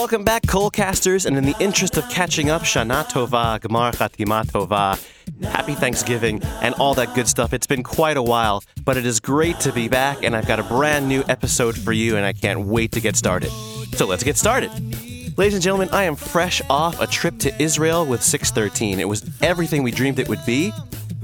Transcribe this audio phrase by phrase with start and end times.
[0.00, 4.98] Welcome back, Kolcasters, and in the interest of catching up, Shana Tova, Gmar Chatima Tova,
[5.44, 7.52] Happy Thanksgiving, and all that good stuff.
[7.52, 10.58] It's been quite a while, but it is great to be back, and I've got
[10.58, 13.50] a brand new episode for you, and I can't wait to get started.
[13.94, 14.70] So let's get started.
[15.36, 19.00] Ladies and gentlemen, I am fresh off a trip to Israel with 613.
[19.00, 20.72] It was everything we dreamed it would be.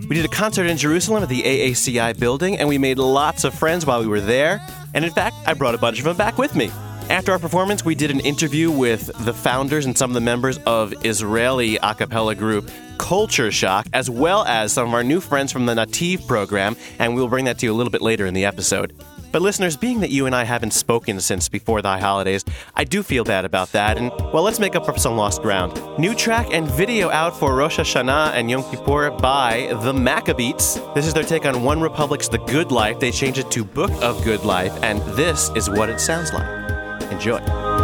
[0.07, 3.55] We did a concert in Jerusalem at the AACI building, and we made lots of
[3.55, 4.61] friends while we were there.
[4.93, 6.71] And in fact, I brought a bunch of them back with me.
[7.09, 10.59] After our performance, we did an interview with the founders and some of the members
[10.67, 15.53] of Israeli a cappella group Culture Shock, as well as some of our new friends
[15.53, 18.35] from the Nativ program, and we'll bring that to you a little bit later in
[18.35, 18.93] the episode.
[19.31, 23.05] But listeners, being that you and I haven't spoken since before the holidays, I do
[23.05, 25.81] feel bad about that, and well, let's make up for some lost ground.
[25.99, 30.95] New track and video out for Rosh Hashanah and Yom Kippur by The Maccabeats.
[30.95, 32.99] This is their take on OneRepublic's The Good Life.
[32.99, 36.66] They changed it to Book of Good Life, and this is what it sounds like.
[37.11, 37.76] Enjoy.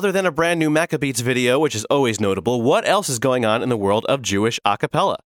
[0.00, 3.44] Other than a brand new Maccabeats video, which is always notable, what else is going
[3.44, 5.18] on in the world of Jewish a cappella?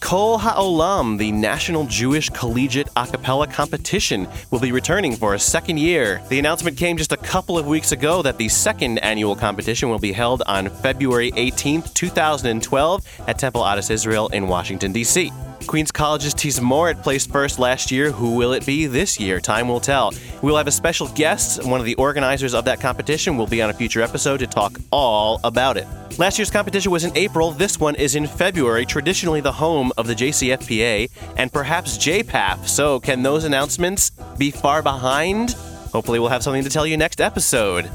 [0.00, 5.78] Kol Ha'olam, the National Jewish Collegiate A Cappella Competition, will be returning for a second
[5.78, 6.22] year.
[6.28, 9.98] The announcement came just a couple of weeks ago that the second annual competition will
[9.98, 15.32] be held on February 18th, 2012, at Temple Adas Israel in Washington, D.C.
[15.66, 18.10] Queens College's Tizmoret placed first last year.
[18.10, 19.38] Who will it be this year?
[19.38, 20.14] Time will tell.
[20.40, 21.62] We'll have a special guest.
[21.64, 24.78] One of the organizers of that competition will be on a future episode to talk
[24.90, 25.86] all about it.
[26.18, 27.52] Last year's competition was in April.
[27.52, 32.66] This one is in February, traditionally the home of the JCFPA and perhaps JPAF.
[32.66, 35.52] So, can those announcements be far behind?
[35.92, 37.90] Hopefully, we'll have something to tell you next episode.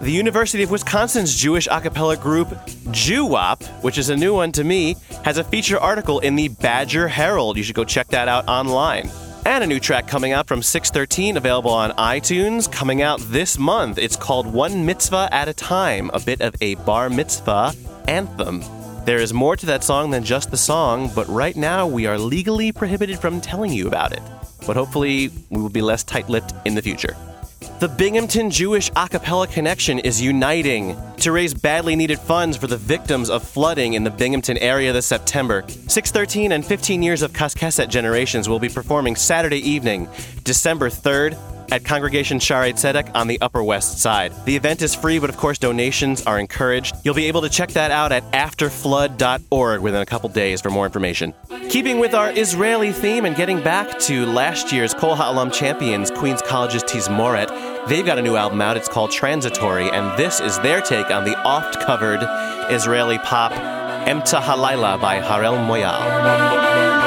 [0.00, 2.48] The University of Wisconsin's Jewish a cappella group,
[2.88, 7.08] JewWop, which is a new one to me, has a feature article in the Badger
[7.08, 7.56] Herald.
[7.56, 9.10] You should go check that out online.
[9.46, 13.98] And a new track coming out from 613, available on iTunes, coming out this month.
[13.98, 17.74] It's called One Mitzvah at a Time, a bit of a bar mitzvah
[18.08, 18.62] anthem.
[19.04, 22.18] There is more to that song than just the song, but right now we are
[22.18, 24.22] legally prohibited from telling you about it.
[24.66, 27.14] But hopefully, we will be less tight lipped in the future.
[27.80, 32.78] The Binghamton Jewish A Cappella Connection is uniting to raise badly needed funds for the
[32.78, 35.66] victims of flooding in the Binghamton area this September.
[35.68, 40.08] 613 and 15 years of Kaskeset Generations will be performing Saturday evening,
[40.44, 41.36] December 3rd,
[41.70, 44.32] at Congregation Shaarei Tzedek on the Upper West Side.
[44.44, 46.94] The event is free, but of course donations are encouraged.
[47.04, 50.86] You'll be able to check that out at afterflood.org within a couple days for more
[50.86, 51.34] information.
[51.68, 56.42] Keeping with our Israeli theme and getting back to last year's Kol Ha'olam champions, Queens
[56.42, 58.76] College's Tizmoret, they've got a new album out.
[58.76, 62.20] It's called Transitory, and this is their take on the oft-covered
[62.72, 63.52] Israeli pop
[64.06, 67.03] Emta Halayla by Harel Moyal.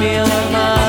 [0.00, 0.79] meal of mine.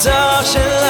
[0.00, 0.89] 早醒来。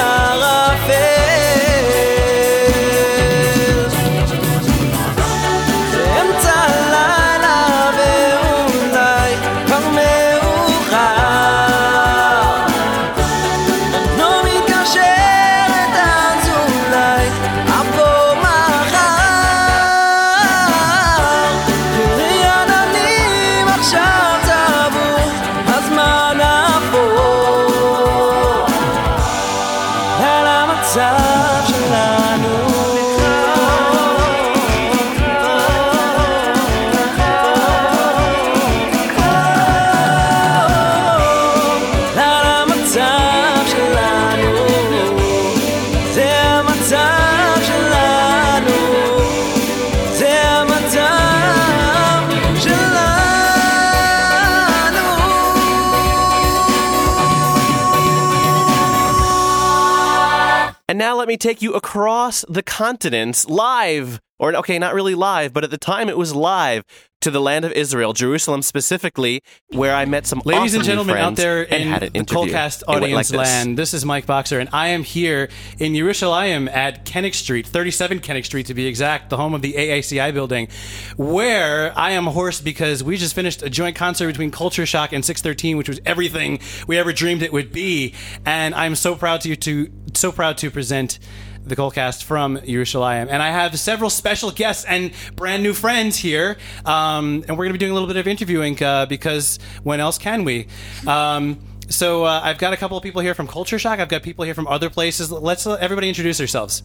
[60.91, 65.53] And now let me take you across the continents live or okay, not really live,
[65.53, 66.83] but at the time it was live
[67.21, 71.17] to the land of Israel, Jerusalem specifically, where I met some Ladies awesome and gentlemen
[71.17, 72.51] out there and in had an the interview.
[72.51, 73.37] KolCast It went audience like this.
[73.37, 78.19] land, this is Mike Boxer, and I am here in Yerushalayim at Koenig Street, 37
[78.21, 80.69] Koenig Street to be exact, the home of the AACI building,
[81.17, 85.23] where I am hoarse because we just finished a joint concert between Culture Shock and
[85.23, 89.49] 613, which was everything we ever dreamed it would be, and I'm so proud to
[89.49, 91.19] you to so proud to present
[91.63, 93.27] the KolCast from Yerushalayim.
[93.29, 96.57] And I have several special guests and brand new friends here.
[96.85, 99.99] Um, and we're going to be doing a little bit of interviewing uh, because when
[99.99, 100.67] else can we?
[101.07, 103.99] Um, so uh, I've got a couple of people here from Culture Shock.
[103.99, 105.31] I've got people here from other places.
[105.31, 106.83] Let's uh, everybody introduce yourselves.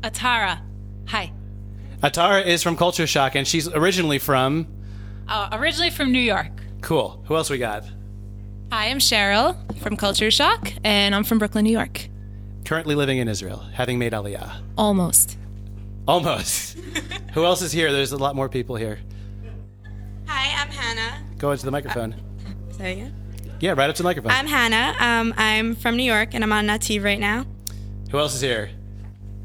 [0.00, 0.60] Atara.
[1.08, 1.32] Hi.
[2.02, 4.66] Atara is from Culture Shock, and she's originally from.
[5.26, 6.50] Uh, originally from New York.
[6.80, 7.22] Cool.
[7.26, 7.84] Who else we got?
[8.70, 12.08] Hi, I'm Cheryl from Culture Shock, and I'm from Brooklyn, New York.
[12.68, 14.60] Currently living in Israel, having made Aliyah.
[14.76, 15.38] Almost.
[16.06, 16.76] Almost.
[17.32, 17.90] Who else is here?
[17.90, 18.98] There's a lot more people here.
[20.26, 21.24] Hi, I'm Hannah.
[21.38, 22.14] Go into the microphone.
[22.72, 23.14] Say again.
[23.60, 24.32] Yeah, right up to the microphone.
[24.32, 24.94] I'm Hannah.
[25.00, 27.46] Um, I'm from New York, and I'm on Nativ right now.
[28.10, 28.68] Who else is here?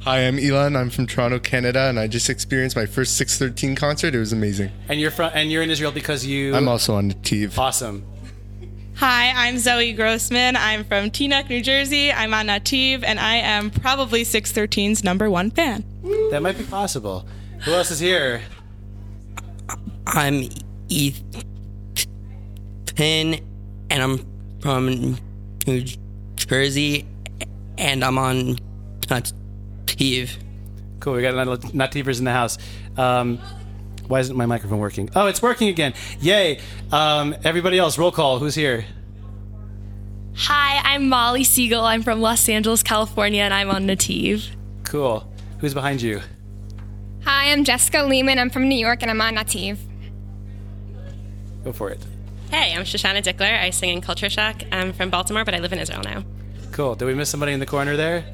[0.02, 0.76] Hi, I'm Elon.
[0.76, 4.14] I'm from Toronto, Canada, and I just experienced my first 613 concert.
[4.14, 4.70] It was amazing.
[4.90, 6.54] And you're from and you're in Israel because you.
[6.54, 7.58] I'm also on Nativ.
[7.58, 8.06] Awesome.
[8.96, 10.56] Hi, I'm Zoe Grossman.
[10.56, 12.12] I'm from Teaneck, New Jersey.
[12.12, 15.84] I'm on Nativ, and I am probably 613's number one fan.
[16.32, 17.26] That might be possible.
[17.62, 18.42] Who else is here?
[20.06, 20.48] I'm
[20.90, 21.26] Ethan,
[22.98, 24.26] and I'm
[24.62, 25.18] from
[25.66, 25.86] New
[26.36, 27.06] Jersey,
[27.78, 28.58] and I'm on
[29.08, 30.38] Nativ.
[31.00, 31.14] Cool.
[31.16, 32.58] We got nat- nativers in the house.
[32.96, 33.40] Um,
[34.08, 35.10] why isn't my microphone working?
[35.16, 35.94] Oh, it's working again.
[36.20, 36.60] Yay!
[36.92, 38.40] Um, everybody else, roll call.
[38.40, 38.86] Who's here?
[40.36, 41.84] Hi, I'm Molly Siegel.
[41.84, 44.50] I'm from Los Angeles, California, and I'm on Nativ.
[44.84, 45.32] Cool.
[45.60, 46.22] Who's behind you?
[47.24, 48.40] Hi, I'm Jessica Lehman.
[48.40, 49.78] I'm from New York and I'm on Nativ.
[51.64, 52.00] Go for it.
[52.52, 53.62] Hey, I'm Shoshana Dickler.
[53.62, 54.64] I sing in Culture Shock.
[54.72, 56.24] I'm from Baltimore, but I live in Israel now.
[56.72, 56.96] Cool.
[56.96, 58.26] Did we miss somebody in the corner there?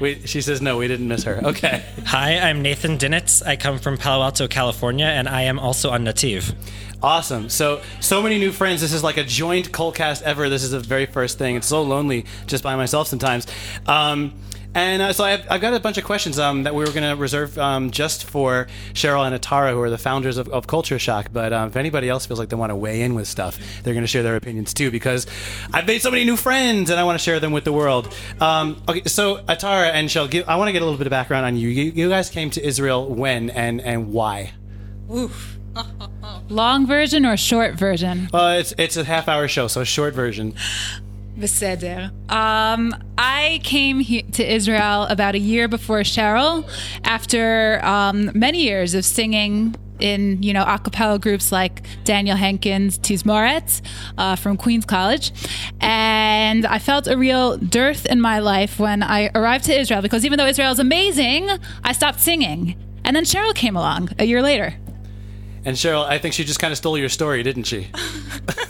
[0.00, 1.40] We, she says no, we didn't miss her.
[1.44, 1.84] Okay.
[2.06, 3.46] Hi, I'm Nathan Dinitz.
[3.46, 6.54] I come from Palo Alto, California, and I am also on Nativ.
[7.02, 7.50] Awesome.
[7.50, 8.80] So, so many new friends.
[8.80, 10.48] This is like a joint KolCast ever.
[10.48, 11.56] This is the very first thing.
[11.56, 13.46] It's so lonely just by myself sometimes.
[13.86, 14.32] Um,
[14.74, 17.08] and uh, so I've, I've got a bunch of questions um, that we were going
[17.08, 20.98] to reserve um, just for Cheryl and Atara, who are the founders of, of Culture
[20.98, 21.30] Shock.
[21.32, 23.94] But um, if anybody else feels like they want to weigh in with stuff, they're
[23.94, 25.26] going to share their opinions too, because
[25.72, 28.14] I've made so many new friends and I want to share them with the world.
[28.40, 31.12] Um, okay, so Atara and Cheryl, give, I want to get a little bit of
[31.12, 31.68] background on you.
[31.68, 31.90] you.
[31.90, 34.52] You guys came to Israel when and, and why?
[35.12, 35.58] Oof.
[36.48, 38.28] Long version or short version?
[38.32, 40.54] Well, it's it's a half hour show, so a short version.
[41.40, 42.10] Beseder.
[42.30, 46.68] Um, I came he- to Israel about a year before Cheryl,
[47.04, 52.98] after um, many years of singing in you know a cappella groups like Daniel Hankins
[52.98, 53.82] Tizmoret
[54.18, 55.32] uh, from Queens College,
[55.80, 60.24] and I felt a real dearth in my life when I arrived to Israel because
[60.24, 61.50] even though Israel is amazing,
[61.84, 64.74] I stopped singing, and then Cheryl came along a year later.
[65.64, 67.88] And Cheryl, I think she just kind of stole your story, didn't she?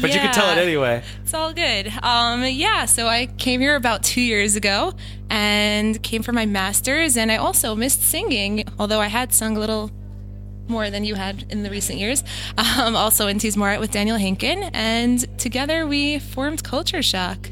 [0.00, 1.02] but you could tell it anyway.
[1.22, 1.88] It's all good.
[2.02, 4.94] Um, yeah, so I came here about two years ago
[5.28, 9.60] and came for my master's, and I also missed singing, although I had sung a
[9.60, 9.90] little
[10.68, 12.22] more than you had in the recent years.
[12.56, 17.50] Um, also in Tizmoret with Daniel Hinken, and together we formed Culture Shock.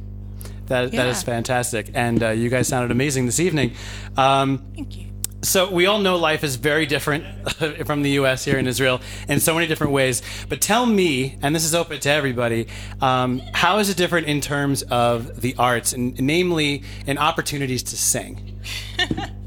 [0.66, 1.06] That that Yeah.
[1.10, 3.72] is fantastic, and uh, you guys sounded amazing this evening.
[4.16, 5.06] Um, Thank you.
[5.48, 7.24] So we all know life is very different
[7.86, 8.44] from the U.S.
[8.44, 10.20] here in Israel in so many different ways.
[10.46, 12.68] But tell me, and this is open to everybody,
[13.00, 17.96] um, how is it different in terms of the arts, and namely in opportunities to
[17.96, 18.60] sing?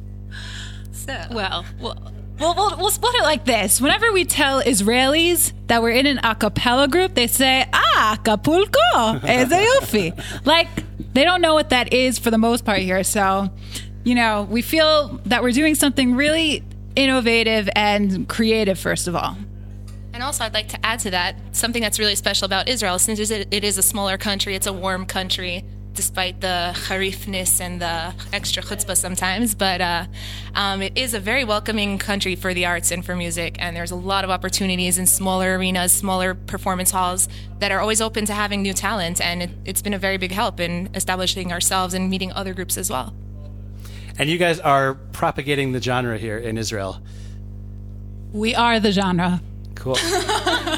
[0.93, 3.81] So, well, well, we'll, we'll, we'll split it like this.
[3.81, 9.20] Whenever we tell Israelis that we're in an a cappella group, they say, ah, Acapulco,
[9.24, 10.24] eze yofi.
[10.46, 10.67] Like,
[11.15, 13.03] they don't know what that is for the most part here.
[13.03, 13.50] So,
[14.03, 16.63] you know, we feel that we're doing something really
[16.96, 19.38] innovative and creative, first of all.
[20.13, 23.29] And also, I'd like to add to that something that's really special about Israel, since
[23.29, 28.62] it is a smaller country, it's a warm country, despite the harifness and the extra
[28.62, 29.55] chutzpah sometimes.
[29.55, 30.05] But uh,
[30.53, 33.55] um, it is a very welcoming country for the arts and for music.
[33.60, 37.29] And there's a lot of opportunities in smaller arenas, smaller performance halls
[37.60, 39.22] that are always open to having new talent.
[39.22, 42.77] And it, it's been a very big help in establishing ourselves and meeting other groups
[42.77, 43.13] as well.
[44.17, 47.01] And you guys are propagating the genre here in Israel.
[48.33, 49.41] We are the genre.
[49.75, 49.97] Cool.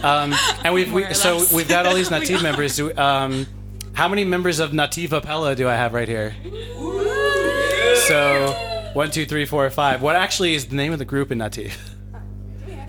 [0.04, 2.76] um, and we've we, so we've got all these Nativ members.
[2.76, 3.46] Do, um,
[3.94, 6.36] how many members of Nativ Apella do I have right here?
[8.08, 10.02] So One, two, three, four, five.
[10.04, 11.74] What actually is the name of the group in Nativ?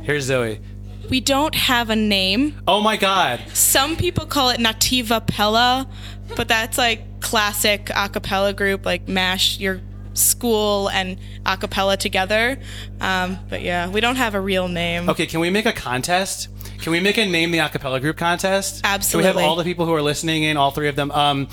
[0.02, 0.60] Here's Zoe.
[1.08, 2.60] We don't have a name.
[2.68, 3.40] Oh my God.
[3.54, 5.88] Some people call it Nativa Pella,
[6.36, 9.80] but that's like classic a cappella group, like mash your
[10.14, 12.58] school and a cappella together.
[13.00, 15.08] Um, but yeah, we don't have a real name.
[15.08, 16.48] Okay, can we make a contest?
[16.80, 18.82] Can we make a name the acapella group contest?
[18.84, 19.28] Absolutely.
[19.30, 21.10] Can we have all the people who are listening in, all three of them?
[21.12, 21.48] Um,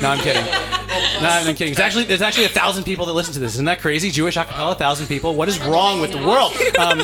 [0.00, 0.44] no, I'm kidding.
[1.22, 1.72] no, I'm kidding.
[1.72, 3.54] It's actually there's actually a thousand people that listen to this.
[3.54, 4.10] Isn't that crazy?
[4.10, 5.34] Jewish acapella, a thousand people.
[5.34, 6.52] What is wrong with the world?
[6.78, 7.00] Um,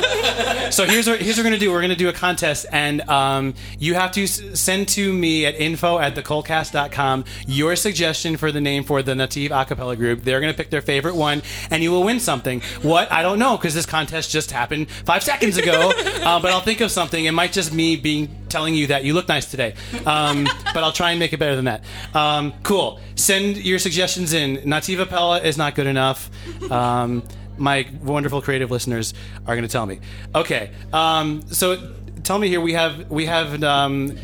[0.71, 1.71] so here's what here's what we're gonna do.
[1.71, 5.55] We're gonna do a contest, and um, you have to s- send to me at
[5.59, 10.21] info at thekolcast.com your suggestion for the name for the Nativ acapella group.
[10.23, 12.61] They're gonna pick their favorite one, and you will win something.
[12.81, 13.11] What?
[13.11, 15.91] I don't know because this contest just happened five seconds ago.
[16.23, 17.25] uh, but I'll think of something.
[17.25, 19.73] It might just me being telling you that you look nice today.
[20.05, 21.83] Um, but I'll try and make it better than that.
[22.13, 22.99] Um, cool.
[23.15, 24.57] Send your suggestions in.
[24.57, 26.29] Nativa Pella is not good enough.
[26.71, 27.23] Um,
[27.57, 29.13] my wonderful creative listeners
[29.47, 29.99] are going to tell me.
[30.33, 30.71] Okay.
[30.91, 32.61] Um, so tell me here.
[32.61, 34.15] We have we have um,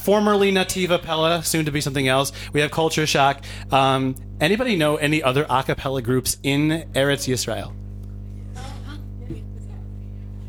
[0.00, 2.32] formerly Nativa Pella, soon to be something else.
[2.52, 3.44] We have Culture Shock.
[3.70, 7.74] Um, anybody know any other a cappella groups in Eretz Yisrael?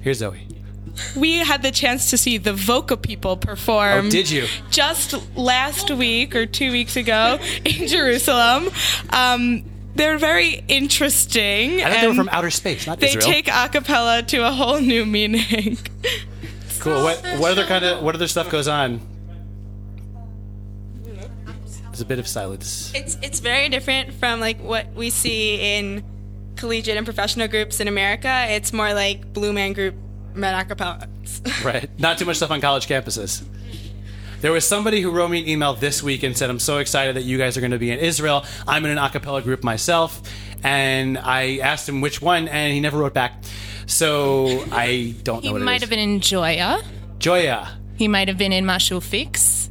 [0.02, 0.48] Here's Zoe.
[1.16, 4.08] We had the chance to see the Voca people perform.
[4.08, 4.46] Oh, did you?
[4.70, 8.70] Just last week or two weeks ago in Jerusalem.
[9.10, 9.64] Um,
[9.96, 11.82] they're very interesting.
[11.84, 13.26] I thought they were from outer space, not They Israel.
[13.26, 15.78] take a cappella to a whole new meaning.
[16.80, 17.02] Cool.
[17.02, 19.00] What what other kind of what other stuff goes on?
[21.86, 22.92] There's a bit of silence.
[22.94, 26.04] It's it's very different from like what we see in
[26.58, 28.48] collegiate and professional groups in America.
[28.50, 29.96] It's more like Blue Man Group
[30.36, 31.08] men a cappella.
[31.64, 31.90] Right.
[32.00, 33.44] Not too much stuff on college campuses.
[34.42, 37.16] There was somebody who wrote me an email this week and said, I'm so excited
[37.16, 38.46] that you guys are going to be in Israel.
[38.68, 40.22] I'm in an acapella group myself.
[40.64, 43.42] And I asked him which one, and he never wrote back.
[43.86, 45.82] So I don't know He what might is.
[45.84, 46.82] have been in Joya.
[47.20, 47.78] Joya.
[47.98, 49.63] He might have been in Mashu Fix.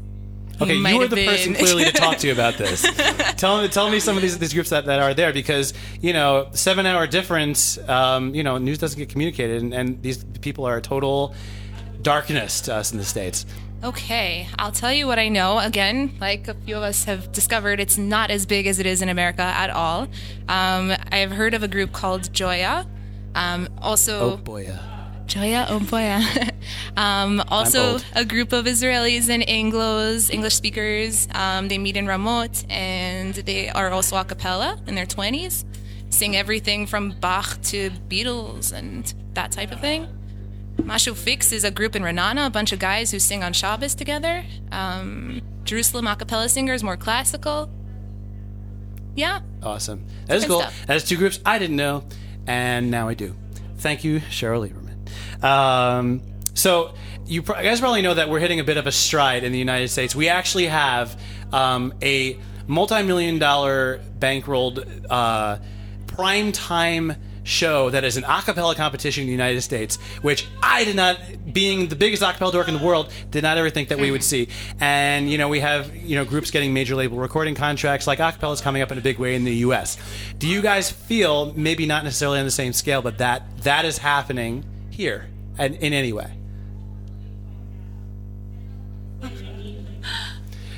[0.62, 2.82] Okay, you are the been- person clearly to talk to about this.
[3.36, 6.12] tell me, tell me some of these these groups that, that are there because you
[6.12, 7.78] know seven hour difference.
[7.88, 11.34] Um, you know, news doesn't get communicated, and, and these people are a total
[12.02, 13.46] darkness to us in the states.
[13.84, 15.58] Okay, I'll tell you what I know.
[15.58, 19.02] Again, like a few of us have discovered, it's not as big as it is
[19.02, 20.02] in America at all.
[20.48, 22.86] Um, I've heard of a group called Joya.
[23.34, 24.72] Um, also, Oh boy.
[25.26, 25.98] Joya, oh boy.
[26.00, 26.50] yeah.
[26.96, 31.28] um, also, a group of Israelis and Anglos, English speakers.
[31.34, 35.64] Um, they meet in Ramot and they are also a cappella in their 20s.
[36.10, 40.06] Sing everything from Bach to Beatles and that type of thing.
[40.76, 43.94] Mashu Fix is a group in Ra'anana, a bunch of guys who sing on Shabbos
[43.94, 44.44] together.
[44.70, 47.70] Um, Jerusalem a cappella singers, more classical.
[49.14, 50.04] Yeah, Awesome.
[50.26, 50.60] That is Good cool.
[50.60, 50.86] stuff.
[50.86, 52.04] That is two groups I didn't know,
[52.46, 53.36] and now I do.
[53.78, 55.44] Thank you, Cheryl Lieberman.
[55.44, 56.22] Um,
[56.54, 56.94] so
[57.26, 59.52] you, pro- you guys probably know that we're hitting a bit of a stride in
[59.52, 60.14] the United States.
[60.14, 61.20] We actually have
[61.52, 65.58] um, a multi-million dollar bankrolled uh,
[66.06, 70.84] prime time show that is an a cappella competition in the United States, which I
[70.84, 71.18] did not,
[71.52, 74.10] being the biggest a cappella dork in the world, did not ever think that we
[74.10, 74.48] would see.
[74.80, 78.32] And, you know, we have, you know, groups getting major label recording contracts, like a
[78.32, 79.96] cappella is coming up in a big way in the US.
[80.38, 83.98] Do you guys feel, maybe not necessarily on the same scale, but that that is
[83.98, 86.41] happening here and in any way?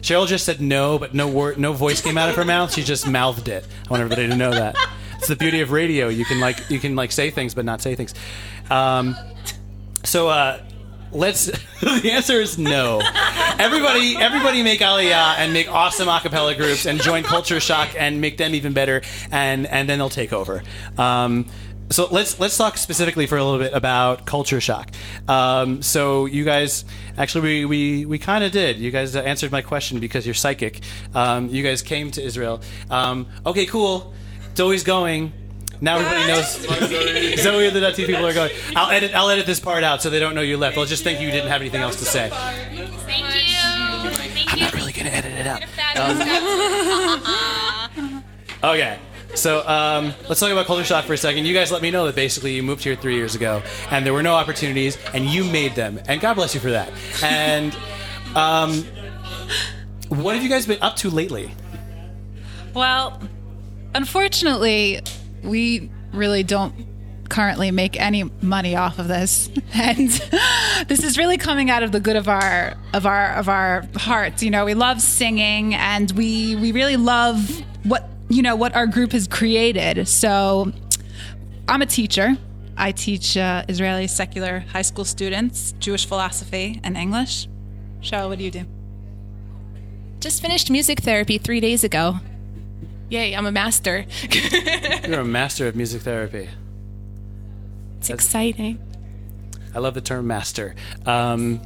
[0.04, 2.74] Cheryl just said no, but no word, no voice came out of her mouth.
[2.74, 3.66] She just mouthed it.
[3.86, 4.76] I want everybody to know that.
[5.16, 6.08] It's the beauty of radio.
[6.08, 8.12] You can like you can like say things but not say things.
[8.68, 9.16] Um,
[10.04, 10.60] so uh,
[11.10, 11.46] let's.
[11.80, 13.00] the answer is no.
[13.58, 18.20] Everybody, everybody make Aliyah and make awesome a cappella groups and join Culture Shock and
[18.20, 20.62] make them even better, and and then they'll take over.
[20.98, 21.46] Um,
[21.94, 24.90] so let's let's talk specifically for a little bit about Culture Shock.
[25.28, 26.84] Um, so you guys,
[27.16, 28.78] actually, we we, we kind of did.
[28.78, 30.80] You guys uh, answered my question because you're psychic.
[31.14, 32.60] Um, you guys came to Israel.
[32.90, 34.12] Um, okay, cool.
[34.56, 35.32] Zoe's going.
[35.80, 36.52] Now everybody knows
[37.40, 38.50] Zoe and the Nutty people are going.
[38.74, 39.14] I'll edit.
[39.14, 40.74] I'll edit this part out so they don't know you left.
[40.74, 42.28] They'll just think you didn't have anything else to say.
[42.28, 42.86] Thank you.
[42.98, 44.64] Thank I'm you.
[44.64, 45.62] not really gonna edit it out.
[45.62, 46.24] Fabulous.
[48.64, 48.98] Okay.
[49.34, 51.44] So um, let's talk about Culture Shock for a second.
[51.44, 54.12] You guys let me know that basically you moved here three years ago and there
[54.12, 56.00] were no opportunities and you made them.
[56.06, 56.90] And God bless you for that.
[57.22, 57.76] And
[58.36, 58.84] um,
[60.08, 61.50] what have you guys been up to lately?
[62.74, 63.20] Well,
[63.94, 65.00] unfortunately,
[65.42, 66.74] we really don't
[67.28, 70.08] currently make any money off of this and
[70.88, 74.42] this is really coming out of the good of our of our of our hearts
[74.42, 78.86] you know we love singing and we we really love what you know what our
[78.86, 80.72] group has created so
[81.66, 82.36] I'm a teacher.
[82.76, 87.48] I teach uh, Israeli secular high school students Jewish philosophy and English.
[88.00, 88.64] Cheryl, what do you do?
[90.20, 92.16] Just finished music therapy three days ago.
[93.08, 94.04] Yay, I'm a master.
[95.08, 96.48] You're a master of music therapy.
[97.98, 98.78] It's exciting.
[99.74, 100.74] I love the term master.
[101.06, 101.60] Um,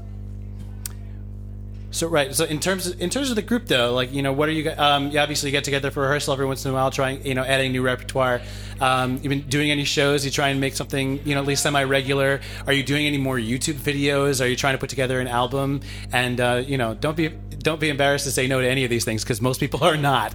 [1.99, 2.35] so right.
[2.35, 4.53] So in terms of, in terms of the group though, like you know, what are
[4.53, 4.71] you?
[4.77, 7.43] Um, you obviously get together for rehearsal every once in a while, trying you know,
[7.43, 8.41] adding new repertoire.
[8.81, 10.25] Um, you've been doing any shows?
[10.25, 12.41] You try and make something you know, at least semi-regular.
[12.67, 14.41] Are you doing any more YouTube videos?
[14.43, 15.81] Are you trying to put together an album?
[16.13, 18.91] And uh, you know, don't be don't be embarrassed to say no to any of
[18.91, 20.35] these things because most people are not.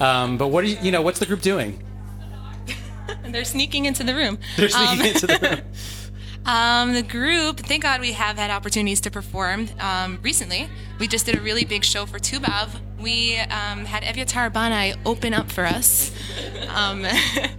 [0.00, 0.78] Um, but what are you?
[0.82, 1.80] You know, what's the group doing?
[3.28, 4.38] They're sneaking into the room.
[4.56, 5.60] They're sneaking Um, into the room.
[6.46, 10.68] Um, the group, thank God we have had opportunities to perform um, recently.
[10.98, 12.68] We just did a really big show for Tu B'Av.
[13.00, 16.12] We um, had Evyatar Banai open up for us.
[16.68, 17.04] Um,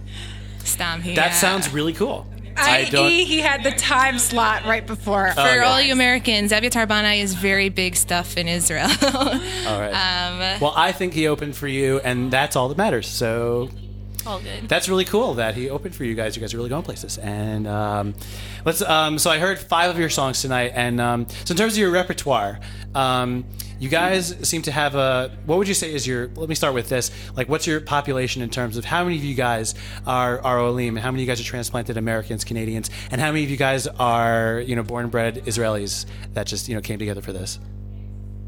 [0.64, 1.16] Stam here.
[1.16, 2.26] That sounds really cool.
[2.58, 5.30] I.e., he had the time slot right before.
[5.32, 5.58] For Okay.
[5.58, 8.88] all you Americans, Evyatar Banai is very big stuff in Israel.
[9.02, 9.92] All right.
[9.92, 13.08] um, Well, I think he opened for you, and that's all that matters.
[13.08, 13.68] So
[14.26, 14.68] all good.
[14.68, 16.36] that's really cool that he opened for you guys.
[16.36, 17.18] You guys are really going places.
[17.18, 18.14] And um,
[18.64, 18.82] let's.
[18.82, 21.78] Um, so I heard five of your songs tonight, and um, so in terms of
[21.78, 22.60] your repertoire,
[22.94, 23.44] um,
[23.78, 25.30] you guys seem to have a.
[25.44, 26.28] What would you say is your?
[26.34, 27.10] Let me start with this.
[27.36, 29.74] Like, what's your population in terms of how many of you guys
[30.06, 33.32] are are Olim, and how many of you guys are transplanted Americans, Canadians, and how
[33.32, 36.80] many of you guys are you know born and bred Israelis that just you know
[36.80, 37.58] came together for this?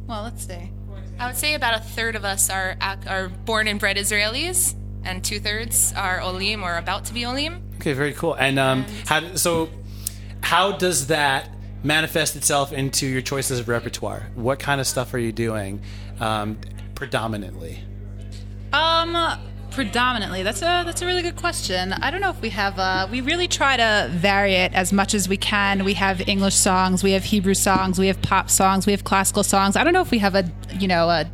[0.07, 0.73] Well, let's see.
[1.19, 4.75] I would say about a third of us are are born and bred Israelis,
[5.09, 7.63] and two thirds are Olim or about to be Olim.
[7.77, 8.35] Okay, very cool.
[8.35, 9.71] And um, how so?
[10.43, 11.51] How does that
[11.83, 14.29] manifest itself into your choices of repertoire?
[14.35, 15.81] What kind of stuff are you doing
[16.21, 16.59] um,
[16.95, 17.83] predominantly?
[18.73, 19.17] Um,
[19.71, 21.93] predominantly, that's a that's a really good question.
[21.95, 22.79] I don't know if we have.
[22.79, 25.85] Uh, we really try to vary it as much as we can.
[25.85, 29.43] We have English songs, we have Hebrew songs, we have pop songs, we have classical
[29.43, 29.77] songs.
[29.77, 31.31] I don't know if we have a you know a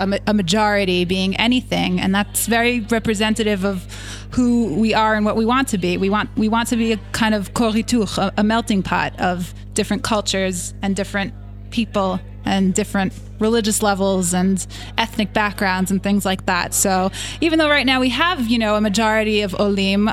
[0.00, 3.86] a, a majority being anything, and that's very representative of
[4.32, 5.96] who we are and what we want to be.
[5.96, 9.54] We want we want to be a kind of korituch, a, a melting pot of
[9.74, 11.34] different cultures and different
[11.70, 14.66] people and different religious levels and
[14.98, 16.74] ethnic backgrounds and things like that.
[16.74, 17.10] So
[17.40, 20.08] even though right now we have, you know, a majority of olim,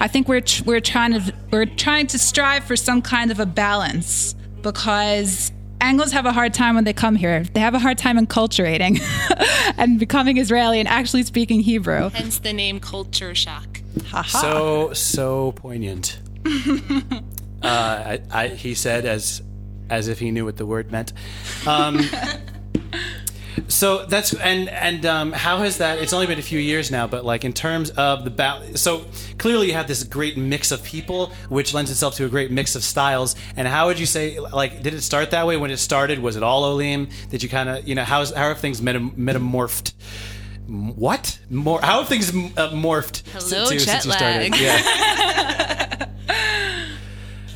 [0.00, 3.46] I think we're we're trying to we're trying to strive for some kind of a
[3.46, 7.44] balance because Anglos have a hard time when they come here.
[7.44, 9.00] They have a hard time enculturating
[9.78, 12.10] and becoming Israeli and actually speaking Hebrew.
[12.10, 13.80] Hence the name Culture Shock.
[14.26, 16.20] So so poignant.
[16.46, 17.18] uh,
[17.62, 19.42] I, I, he said as
[19.88, 21.12] as if he knew what the word meant.
[21.66, 22.00] Um,
[23.68, 25.98] so that's and and um, how has that?
[25.98, 29.04] It's only been a few years now, but like in terms of the ba- so
[29.38, 32.74] clearly you have this great mix of people, which lends itself to a great mix
[32.76, 33.34] of styles.
[33.56, 36.18] And how would you say like did it start that way when it started?
[36.20, 37.08] Was it all Olim?
[37.30, 39.92] Did you kind of you know how's how have things metam- metamorphed?
[40.66, 41.80] What more?
[41.82, 44.52] How have things uh, morphed Hello, to- jet since you started?
[44.52, 44.60] lag.
[44.60, 46.06] Yeah.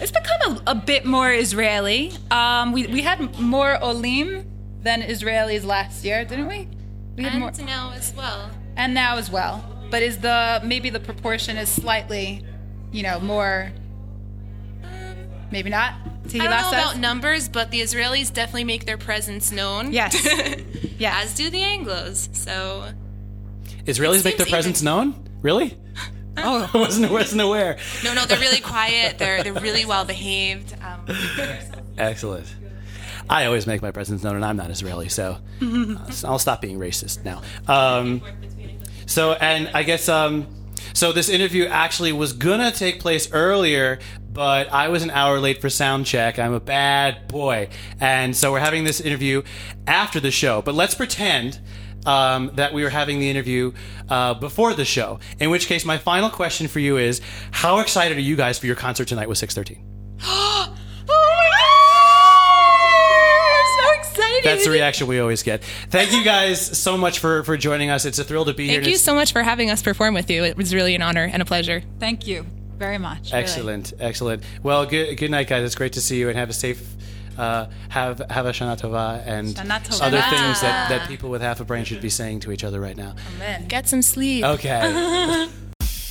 [0.01, 2.13] It's become a, a bit more Israeli.
[2.31, 4.45] Um, we, we had more Olim
[4.85, 6.69] than Israelis last year, didn't we?
[7.17, 8.51] We And more, now as well.
[8.77, 9.65] and now as well.
[9.91, 12.45] But is the maybe the proportion is slightly,
[12.93, 13.73] you know, more?
[15.51, 15.95] Maybe not.
[15.95, 16.83] I Tehillah don't know says?
[16.85, 19.93] about numbers, but the Israelis definitely make their presence known.
[19.93, 20.15] Yes.
[20.99, 21.25] yes.
[21.27, 22.35] As do the Anglos.
[22.35, 22.89] So
[23.85, 25.15] Israelis make their seems presence known?
[25.43, 25.77] Really?
[26.37, 27.79] Oh, I wasn't, wasn't aware.
[28.03, 29.19] no, no, they're really quiet.
[29.19, 30.75] They're they're really well behaved.
[30.83, 31.07] Um,
[31.97, 32.53] Excellent.
[33.29, 36.61] I always make my presence known, and I'm not Israeli, so uh, so I'll stop
[36.61, 37.43] being racist now.
[37.67, 38.23] Um,
[39.07, 40.47] so, and I guess um,
[40.93, 41.13] so.
[41.13, 43.99] This interview actually was gonna take place earlier,
[44.33, 46.39] but I was an hour late for sound check.
[46.39, 47.69] I'm a bad boy,
[48.01, 49.43] and so we're having this interview
[49.87, 50.63] after the show.
[50.63, 51.61] But let's pretend.
[52.07, 53.73] Um, that we were having the interview
[54.11, 55.21] uh, before the show.
[55.41, 58.67] In which case, my final question for you is: How excited are you guys for
[58.67, 59.83] your concert tonight with Six Thirteen?
[64.45, 65.63] That's the reaction we always get.
[65.91, 68.05] Thank you guys so much for for joining us.
[68.05, 68.81] It's a thrill to be here.
[68.81, 70.45] thank you so much for having us perform with you.
[70.45, 71.83] It was really an honor and a pleasure.
[71.99, 73.31] Thank you very much.
[73.31, 73.43] really.
[73.43, 74.43] Excellent, excellent.
[74.63, 75.65] Well, good good night, guys.
[75.65, 76.83] It's great to see you and have a safe.
[77.37, 80.03] Uh, have have a Shana Tova and Shana Tova.
[80.07, 80.31] other Shana.
[80.31, 82.97] things that, that people with half a brain should be saying to each other right
[82.97, 83.17] now.
[83.35, 83.67] Amen.
[83.67, 84.45] Get some sleep.
[84.45, 85.49] Okay.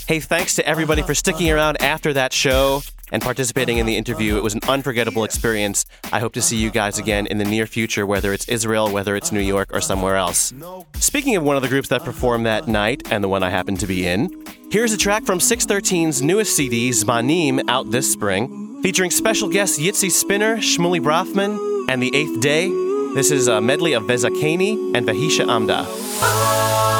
[0.06, 2.82] Hey, thanks to everybody for sticking around after that show
[3.13, 4.36] and participating in the interview.
[4.36, 5.86] It was an unforgettable experience.
[6.12, 9.16] I hope to see you guys again in the near future, whether it's Israel, whether
[9.16, 10.54] it's New York, or somewhere else.
[10.96, 13.78] Speaking of one of the groups that performed that night, and the one I happen
[13.78, 19.10] to be in, here's a track from 613's newest CD, Zmanim, out this spring, featuring
[19.10, 22.68] special guests Yitzi Spinner, Shmuley Brafman, and The Eighth Day.
[23.16, 26.92] This is a medley of Vezakeni and Vahisha Amda.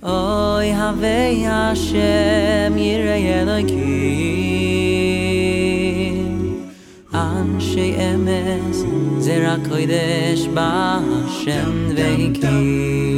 [0.03, 3.79] Oy havei Hashem yirei Elokim.
[7.11, 8.79] Anshei emes
[9.25, 13.08] zera kodesh b'Hashem veikim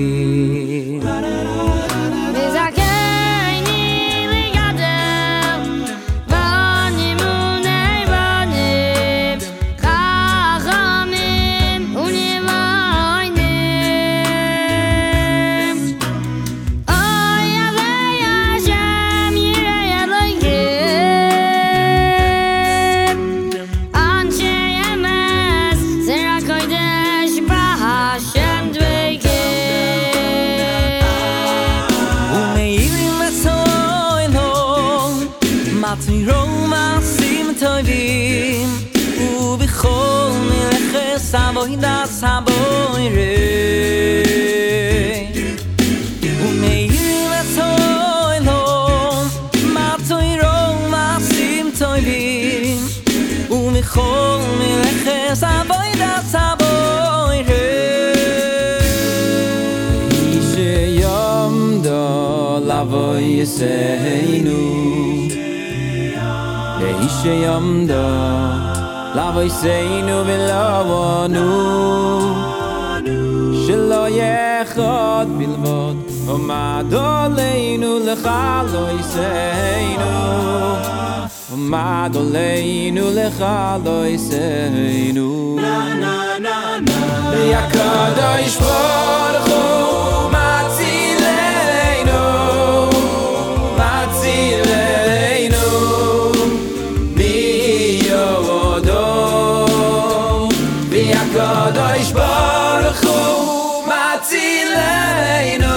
[37.62, 38.70] تایویم
[39.20, 44.24] او بی خود میرخه سوایی در سبایی ری
[46.44, 49.12] او میگیم از تایوی لو
[49.74, 52.80] مر توی رو مستیم تایویم
[53.50, 58.14] او بی خود میرخه سوایی در سبایی ری
[60.36, 63.91] میشه یام دا لوایی سه.
[67.24, 68.08] jem da
[69.16, 71.50] la vey zeh nu vil over nu
[73.64, 75.98] shol ye ghat vil vot
[76.34, 80.12] un ma dolay nu le khol oy say nu
[81.50, 82.50] מצילנו ma nu le
[85.16, 85.30] nu
[87.54, 87.64] ya
[101.74, 105.72] קדוש ברוך הוא מצילנו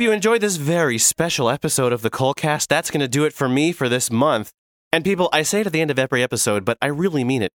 [0.00, 2.68] Hope you enjoyed this very special episode of the KolCast.
[2.68, 4.50] That's going to do it for me for this month.
[4.90, 7.42] And people, I say it at the end of every episode, but I really mean
[7.42, 7.52] it.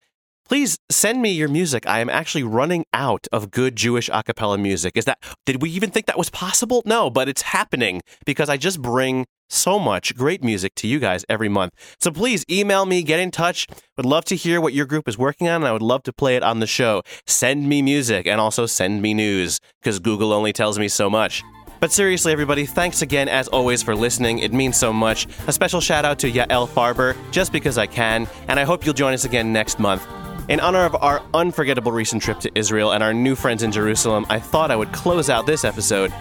[0.46, 1.86] Please send me your music.
[1.86, 4.94] I am actually running out of good Jewish a cappella music.
[4.94, 6.82] Is that did we even think that was possible?
[6.84, 11.24] No, but it's happening because I just bring so much great music to you guys
[11.30, 11.72] every month.
[11.98, 13.66] So please email me, get in touch.
[13.96, 16.12] Would love to hear what your group is working on and I would love to
[16.12, 17.04] play it on the show.
[17.26, 21.42] Send me music and also send me news because Google only tells me so much.
[21.80, 24.38] But seriously, everybody, thanks again as always for listening.
[24.38, 25.26] It means so much.
[25.46, 28.94] A special shout out to Yael Farber, just because I can, and I hope you'll
[28.94, 30.06] join us again next month.
[30.48, 34.26] In honor of our unforgettable recent trip to Israel and our new friends in Jerusalem,
[34.28, 36.12] I thought I would close out this episode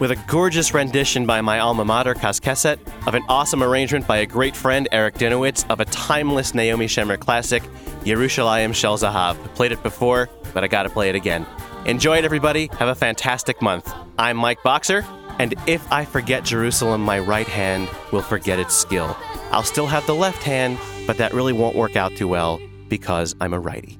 [0.00, 4.26] with a gorgeous rendition by my alma mater, Kaskeset, of an awesome arrangement by a
[4.26, 7.62] great friend, Eric Dinowitz, of a timeless Naomi Shemer classic,
[8.04, 9.42] Yerushalayim Shel Zahav.
[9.42, 11.46] I played it before, but I gotta play it again.
[11.86, 12.68] Enjoy it, everybody.
[12.78, 13.90] Have a fantastic month.
[14.18, 15.04] I'm Mike Boxer,
[15.38, 19.16] and if I forget Jerusalem, my right hand will forget its skill.
[19.50, 23.34] I'll still have the left hand, but that really won't work out too well because
[23.40, 23.99] I'm a righty.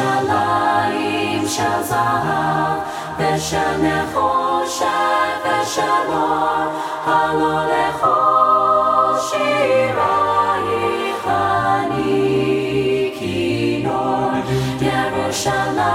[0.00, 2.78] ירושלים של זהב,
[3.18, 4.86] ושל נחושת
[5.44, 6.72] ושל אור,
[7.06, 9.66] הלא לכל שירייך
[11.26, 14.30] אני כינור.
[14.80, 15.89] ירושלים